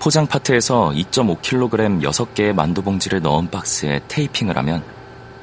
[0.00, 4.82] 포장 파트에서 2.5kg 6개의 만두 봉지를 넣은 박스에 테이핑을 하면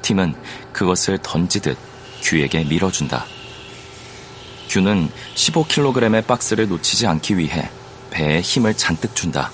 [0.02, 0.34] 팀은
[0.74, 1.78] 그것을 던지듯
[2.24, 3.24] 규에게 밀어준다.
[4.68, 7.70] 규는 15kg의 박스를 놓치지 않기 위해
[8.10, 9.52] 배에 힘을 잔뜩 준다.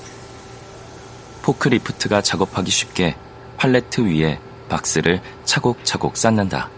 [1.42, 3.18] 포크리프트가 작업하기 쉽게
[3.58, 4.40] 팔레트 위에
[4.70, 6.70] 박스를 차곡차곡 쌓는다.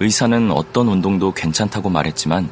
[0.00, 2.50] 의사는 어떤 운동도 괜찮다고 말했지만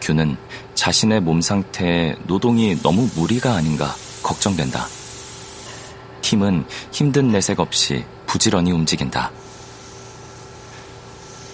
[0.00, 0.36] 규는
[0.74, 4.86] 자신의 몸 상태에 노동이 너무 무리가 아닌가 걱정된다.
[6.22, 9.30] 팀은 힘든 내색 없이 부지런히 움직인다.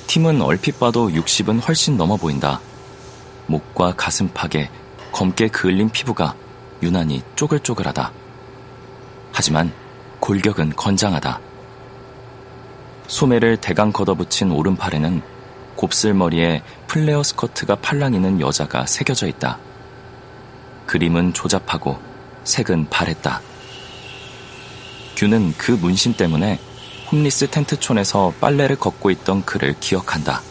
[0.07, 2.61] 팀은 얼핏 봐도 60은 훨씬 넘어 보인다.
[3.47, 4.71] 목과 가슴팍에
[5.13, 6.35] 검게 그을린 피부가
[6.83, 8.13] 유난히 쪼글쪼글하다.
[9.33, 9.73] 하지만
[10.21, 11.41] 골격은 건장하다.
[13.09, 15.23] 소매를 대강 걷어붙인 오른팔에는
[15.77, 19.59] 곱슬머리에 플레어 스커트가 팔랑이는 여자가 새겨져 있다.
[20.87, 21.99] 그림은 조잡하고
[22.45, 23.41] 색은 바랬다.
[25.17, 26.59] 규는 그 문신 때문에
[27.11, 30.43] 홈리스 텐트촌에서 빨래를 걷고 있던 그를 기억한다.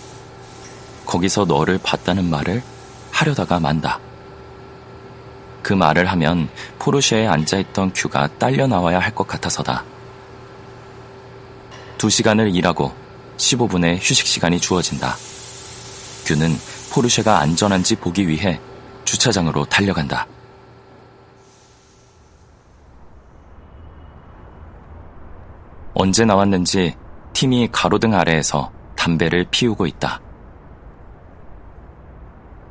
[1.06, 2.64] 거기서 너를 봤다는 말을
[3.12, 4.00] 하려다가 만다.
[5.62, 9.84] 그 말을 하면 포르쉐에 앉아있던 큐가 딸려 나와야 할 것 같아서다.
[11.98, 12.94] 두 시간을 일하고
[13.38, 15.16] 15분의 휴식 시간이 주어진다.
[16.26, 16.50] 큐는
[16.94, 18.60] 포르쉐가 안전한지 보기 위해
[19.04, 20.28] 주차장으로 달려간다.
[25.94, 26.96] 언제 나왔는지
[27.34, 30.20] 팀이 가로등 아래에서 담배를 피우고 있다.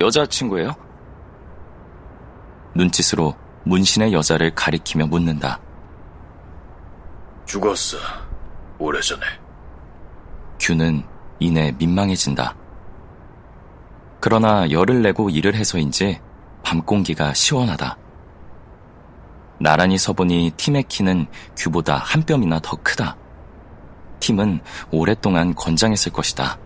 [0.01, 0.75] 여자친구예요?
[2.75, 5.61] 눈짓으로 문신의 여자를 가리키며 묻는다.
[7.47, 7.97] 죽었어.
[8.79, 9.44] 오래전에.
[10.65, 11.05] 규는
[11.41, 12.57] 이내 민망해진다.
[14.19, 16.19] 그러나 열을 내고 일을 해서인지
[16.63, 17.99] 밤 공기가 시원하다.
[19.61, 23.15] 나란히 서보니 팀의 키는 규보다 한 뼘이나 더 크다.
[24.21, 24.61] 팀은
[24.91, 26.59] 오랫동안 건장했을 것이다.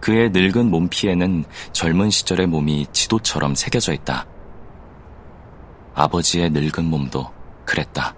[0.00, 4.26] 그의 늙은 몸피에는 젊은 시절의 몸이 지도처럼 새겨져 있다.
[5.94, 7.30] 아버지의 늙은 몸도
[7.64, 8.16] 그랬다.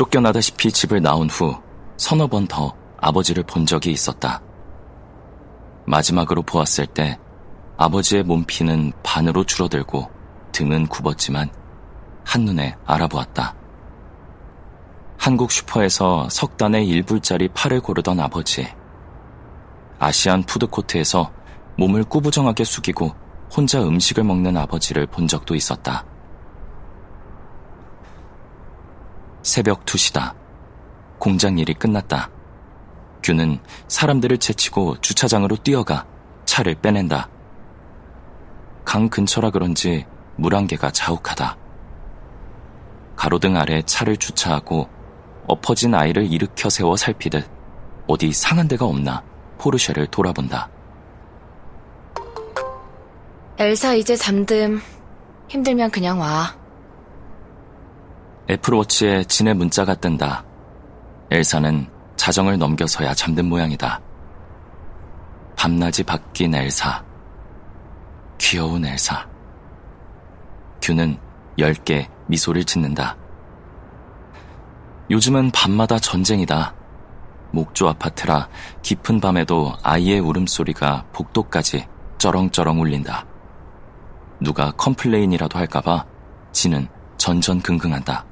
[0.00, 1.60] 쫓겨나다시피 집을 나온 후
[1.98, 4.40] 서너 번 더 아버지를 본 적이 있었다.
[5.84, 7.18] 마지막으로 보았을 때
[7.76, 10.10] 아버지의 몸피는 반으로 줄어들고
[10.52, 11.50] 등은 굽었지만
[12.24, 13.54] 한눈에 알아보았다.
[15.18, 18.66] 한국 슈퍼에서 석 단의 1불짜리 팔을 고르던 아버지.
[19.98, 21.30] 아시안 푸드코트에서
[21.76, 23.14] 몸을 꾸부정하게 숙이고
[23.54, 26.06] 혼자 음식을 먹는 아버지를 본 적도 있었다.
[29.42, 30.34] 새벽 2시다.
[31.18, 32.30] 공장 일이 끝났다.
[33.22, 33.58] 규는
[33.88, 36.06] 사람들을 제치고 주차장으로 뛰어가
[36.44, 37.28] 차를 빼낸다.
[38.84, 40.06] 강 근처라 그런지
[40.36, 41.56] 물안개가 자욱하다.
[43.16, 44.88] 가로등 아래 차를 주차하고
[45.46, 47.48] 엎어진 아이를 일으켜 세워 살피듯
[48.06, 49.22] 어디 상한 데가 없나
[49.58, 50.70] 포르쉐를 돌아본다.
[53.58, 54.80] 엘사 이제 잠듦.
[55.48, 56.59] 힘들면 그냥 와.
[58.50, 60.44] 애플워치에 진의 문자가 뜬다.
[61.30, 64.00] 엘사는 자정을 넘겨서야 잠든 모양이다.
[65.56, 67.04] 밤낮이 바뀐 엘사.
[68.38, 69.28] 귀여운 엘사.
[70.82, 71.16] 규는
[71.58, 73.16] 옅게 미소를 짓는다.
[75.12, 76.74] 요즘은 밤마다 전쟁이다.
[77.52, 78.48] 목조 아파트라
[78.82, 81.86] 깊은 밤에도 아이의 울음소리가 복도까지
[82.18, 83.26] 쩌렁쩌렁 울린다.
[84.40, 86.04] 누가 complain이라도 할까봐
[86.50, 88.29] 지는 전전긍긍한다.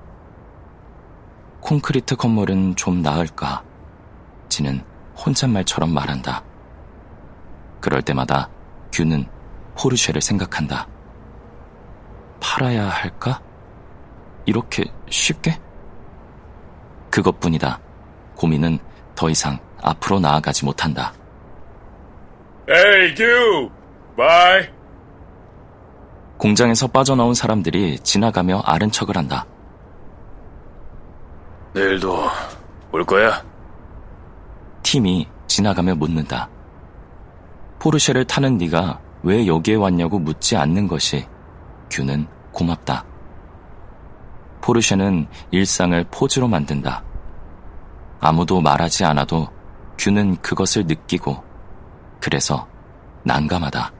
[1.61, 3.63] 콘크리트 건물은 좀 나을까?
[4.49, 4.83] 지는
[5.17, 6.43] 혼잣말처럼 말한다.
[7.81, 8.49] 그럴 때마다
[8.93, 9.27] 규는
[9.77, 10.87] 포르쉐를 생각한다.
[12.41, 13.41] 팔아야 할까?
[14.47, 15.61] 이렇게 쉽게?
[17.11, 17.81] 그것뿐이다.
[18.37, 18.79] 고민은
[19.15, 21.13] 더 이상 앞으로 나아가지 못한다.
[22.69, 23.71] Hey, 규!
[24.17, 24.69] Bye!
[26.38, 29.44] 공장에서 빠져나온 사람들이 지나가며 아는 척을 한다.
[31.73, 32.25] 내일도
[32.93, 33.44] 올 거야?
[34.82, 36.49] 팀이 지나가며 묻는다.
[37.79, 41.26] 포르쉐를 타는 네가 왜 여기에 왔냐고 묻지 않는 것이
[41.91, 43.05] 규는 고맙다.
[44.61, 47.03] 포르쉐는 일상을 포즈로 만든다.
[48.20, 49.49] 아무도 말하지 않아도
[49.99, 51.43] 규는 그것을 느끼고
[52.20, 52.67] 그래서
[53.25, 53.93] 난감하다.